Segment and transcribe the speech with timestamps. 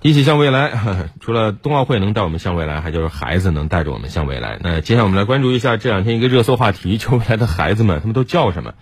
[0.00, 0.72] 提起向未来，
[1.18, 4.58] 除了冬奥会能带我们向未来，还就是孩子能带着我们向未来。
[4.62, 8.74] 那接下来我们来关注一下这两天一个热搜话题：就未来的孩子们，他们都叫什么？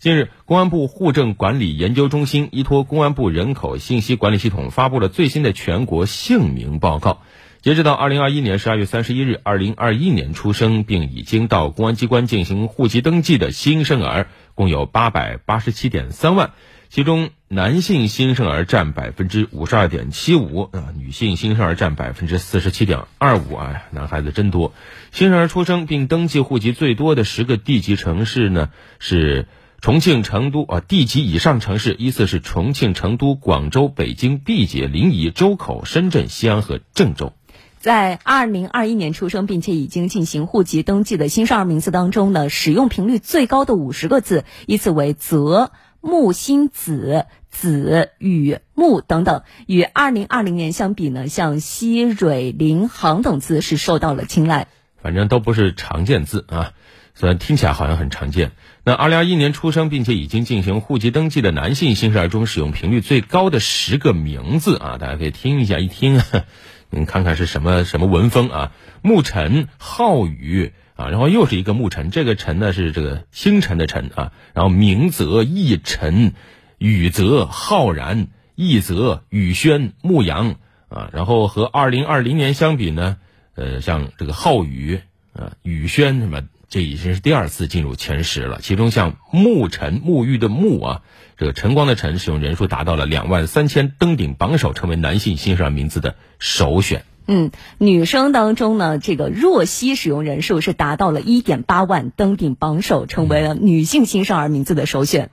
[0.00, 7.22] 近日，公安部户政管理研究中心依托公安部人口信息管理系统发布了最新的全国姓名报告。
[7.62, 16.50] 截止到二零二一年十二月三十一日，二零二一年出生并已经到公安机关进行户籍登记的新生儿共有八百八十七点三万。
[16.94, 24.72] 其中，男性新生儿占百分之五十二点七五啊，女性新生儿占百分之四十七点二五啊，男孩子真多。
[25.10, 29.48] 新生儿出生并登记户籍最多的十个地级城市呢，是
[29.80, 37.32] 重庆、成都啊，地级以上城市依次是重庆、成都、广州、北京、毕节、临沂、周口、深圳、西安和郑州。
[37.80, 45.72] 在二零二一年出生并且已经进行户籍登记的新生儿名字当中呢，使用频率最高的五十个字依次为泽。
[46.04, 54.68] 木星子、子与木等等，与二零二零年相比呢，像西蕊林航等字是受到了青睐。
[55.00, 56.72] 反正都不是常见字啊，
[57.14, 58.52] 虽然听起来好像很常见。
[58.84, 66.20] 那二零二一年出生并且已经进行户籍登记的男性新生儿中，使用频率最高的十个名字啊，大家可以听一下，一听，
[66.90, 68.72] 你看看是什么什么文风啊？
[69.02, 70.74] 沐晨、浩宇。
[70.96, 76.34] 啊，然后又是一个沐晨，这个晨呢是这个星辰的辰啊，然后明泽、逸晨、
[76.78, 80.54] 宇泽、浩然、逸泽、宇轩、牧阳
[80.88, 83.16] 啊，然后和二零二零年相比呢，
[83.56, 85.00] 呃，像这个浩宇
[85.32, 88.60] 啊、宇轩什么，这已经是第二次进入前十了。
[88.60, 91.02] 其中像沐晨、沐浴的沐啊，
[91.36, 97.04] 这个晨光的晨，使用人数达到了两万三千，登顶榜首，成为男性新生儿名字的首选。
[97.26, 105.30] 嗯，女生当中呢，这个若曦使用人数是达到了一点八万，登顶榜首，成为了女性新生儿名字的首选。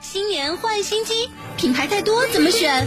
[0.00, 2.86] 新年换新机，品牌太多怎么选？